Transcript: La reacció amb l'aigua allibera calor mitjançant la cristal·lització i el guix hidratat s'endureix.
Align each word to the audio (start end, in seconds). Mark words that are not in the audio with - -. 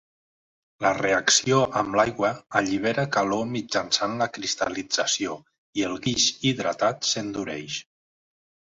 La 0.85 0.91
reacció 0.99 1.59
amb 1.81 1.97
l'aigua 1.99 2.31
allibera 2.61 3.05
calor 3.17 3.45
mitjançant 3.53 4.19
la 4.23 4.31
cristal·lització 4.39 5.39
i 5.83 5.89
el 5.93 5.97
guix 6.09 6.29
hidratat 6.53 7.11
s'endureix. 7.15 7.83